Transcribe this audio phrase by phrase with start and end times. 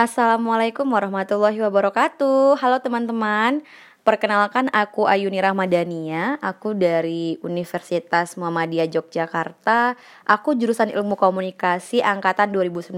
[0.00, 2.56] Assalamualaikum warahmatullahi wabarakatuh.
[2.56, 3.60] Halo teman-teman.
[4.00, 10.00] Perkenalkan aku Ayuni Rahmadania, aku dari Universitas Muhammadiyah Yogyakarta.
[10.24, 12.96] Aku jurusan Ilmu Komunikasi angkatan 2019.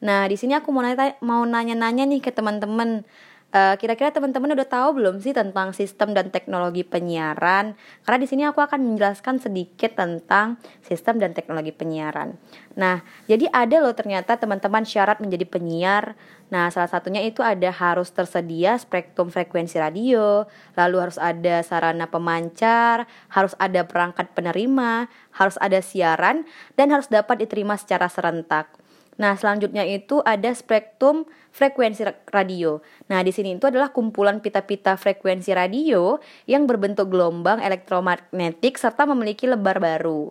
[0.00, 3.04] Nah, di sini aku mau nanya mau nanya-nanya nih ke teman-teman
[3.52, 7.76] eh, kira-kira teman-teman udah tahu belum sih tentang sistem dan teknologi penyiaran?
[8.04, 12.36] Karena di sini aku akan menjelaskan sedikit tentang sistem dan teknologi penyiaran.
[12.76, 16.14] Nah, jadi ada loh ternyata teman-teman syarat menjadi penyiar.
[16.48, 23.04] Nah, salah satunya itu ada harus tersedia spektrum frekuensi radio, lalu harus ada sarana pemancar,
[23.32, 28.87] harus ada perangkat penerima, harus ada siaran, dan harus dapat diterima secara serentak.
[29.18, 32.78] Nah, selanjutnya itu ada spektrum frekuensi radio.
[33.10, 39.50] Nah, di sini itu adalah kumpulan pita-pita frekuensi radio yang berbentuk gelombang elektromagnetik serta memiliki
[39.50, 40.30] lebar baru.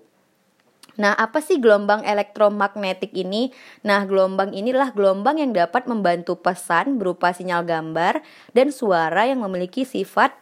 [0.98, 3.54] Nah, apa sih gelombang elektromagnetik ini?
[3.86, 8.26] Nah, gelombang inilah gelombang yang dapat membantu pesan berupa sinyal gambar
[8.56, 10.34] dan suara yang memiliki sifat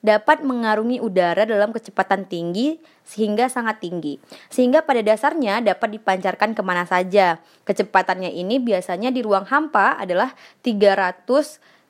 [0.00, 4.18] dapat mengarungi udara dalam kecepatan tinggi sehingga sangat tinggi.
[4.52, 7.42] Sehingga pada dasarnya dapat dipancarkan ke mana saja.
[7.66, 11.24] Kecepatannya ini biasanya di ruang hampa adalah 300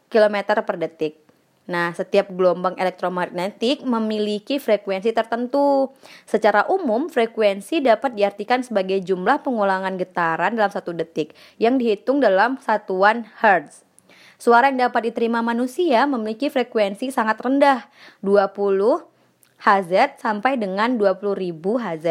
[0.08, 1.28] km per detik.
[1.68, 5.92] Nah, setiap gelombang elektromagnetik memiliki frekuensi tertentu.
[6.24, 12.56] Secara umum, frekuensi dapat diartikan sebagai jumlah pengulangan getaran dalam satu detik yang dihitung dalam
[12.64, 13.87] satuan hertz.
[14.38, 17.90] Suara yang dapat diterima manusia memiliki frekuensi sangat rendah,
[18.22, 19.02] 20
[19.58, 22.06] Hz sampai dengan 20.000 Hz.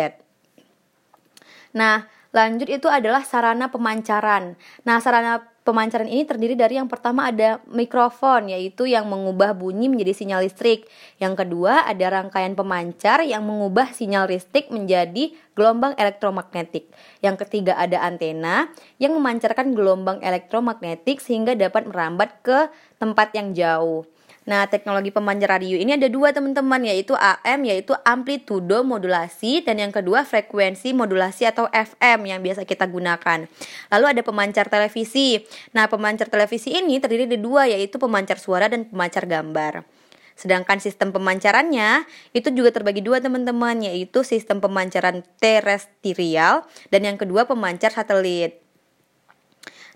[1.71, 2.03] Nah,
[2.35, 4.59] lanjut itu adalah sarana pemancaran.
[4.83, 10.15] Nah, sarana Pemancaran ini terdiri dari yang pertama ada mikrofon yaitu yang mengubah bunyi menjadi
[10.15, 10.87] sinyal listrik.
[11.19, 16.87] Yang kedua ada rangkaian pemancar yang mengubah sinyal listrik menjadi gelombang elektromagnetik.
[17.19, 24.07] Yang ketiga ada antena yang memancarkan gelombang elektromagnetik sehingga dapat merambat ke tempat yang jauh.
[24.47, 29.91] Nah, teknologi pemancar radio ini ada dua teman-teman yaitu AM yaitu amplitudo modulasi dan yang
[29.91, 33.43] kedua frekuensi modulasi atau FM yang biasa kita gunakan.
[33.91, 35.43] Lalu ada pemancar televisi.
[35.75, 39.83] Nah, pemancar televisi ini terdiri dari dua yaitu pemancar suara dan pemancar gambar.
[40.39, 47.43] Sedangkan sistem pemancarannya itu juga terbagi dua teman-teman yaitu sistem pemancaran terestrial dan yang kedua
[47.43, 48.63] pemancar satelit.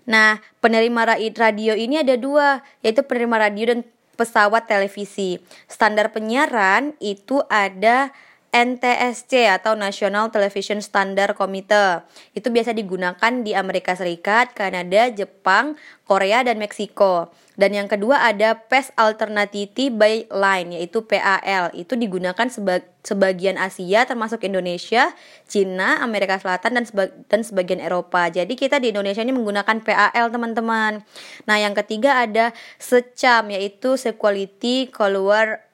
[0.02, 3.80] Nah, penerima radio ini ada dua, yaitu penerima radio dan
[4.16, 5.40] pesawat televisi.
[5.66, 8.12] Standar penyiaran itu ada
[8.52, 12.04] NTSC atau National Television Standard Committee.
[12.36, 17.32] Itu biasa digunakan di Amerika Serikat, Kanada, Jepang, Korea, dan Meksiko.
[17.56, 21.72] Dan yang kedua ada PES Alternative by Line yaitu PAL.
[21.72, 25.16] Itu digunakan seba sebagian Asia termasuk Indonesia,
[25.48, 28.28] Cina, Amerika Selatan dan seba dan sebagian Eropa.
[28.28, 31.00] Jadi kita di Indonesia ini menggunakan PAL teman-teman.
[31.48, 35.71] Nah, yang ketiga ada SECAM yaitu Sequality Color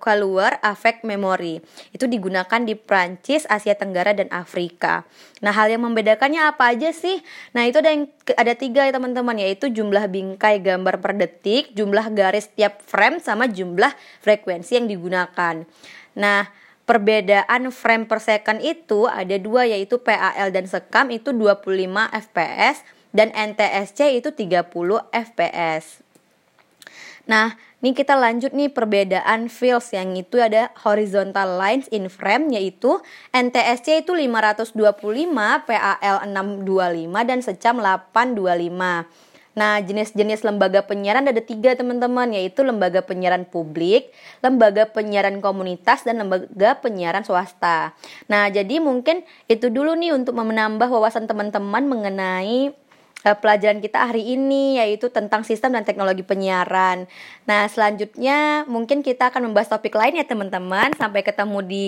[0.00, 1.60] keluar Affect Memory.
[1.92, 5.04] Itu digunakan di Prancis, Asia Tenggara dan Afrika.
[5.44, 7.20] Nah, hal yang membedakannya apa aja sih?
[7.52, 8.08] Nah, itu ada yang
[8.40, 13.44] ada tiga ya teman-teman yaitu jumlah bingkai gambar per detik, jumlah garis tiap frame sama
[13.52, 13.92] jumlah
[14.24, 15.68] frekuensi yang digunakan.
[16.16, 16.48] Nah,
[16.88, 21.62] perbedaan frame per second itu ada dua yaitu PAL dan sekam itu 25
[22.10, 22.82] fps
[23.14, 24.66] dan NTSC itu 30
[25.10, 26.09] fps.
[27.30, 32.98] Nah, ini kita lanjut nih perbedaan fields yang itu ada horizontal lines in frame yaitu
[33.30, 34.74] NTSC itu 525,
[35.62, 39.30] PAL 625 dan secam 825.
[39.50, 46.22] Nah, jenis-jenis lembaga penyiaran ada tiga teman-teman, yaitu lembaga penyiaran publik, lembaga penyiaran komunitas, dan
[46.22, 47.92] lembaga penyiaran swasta.
[48.30, 52.70] Nah, jadi mungkin itu dulu nih untuk menambah wawasan teman-teman mengenai
[53.22, 57.04] pelajaran kita hari ini yaitu tentang sistem dan teknologi penyiaran.
[57.44, 60.96] Nah, selanjutnya mungkin kita akan membahas topik lain ya teman-teman.
[60.96, 61.86] Sampai ketemu di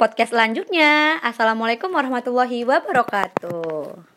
[0.00, 1.20] podcast selanjutnya.
[1.20, 4.09] Assalamualaikum warahmatullahi wabarakatuh.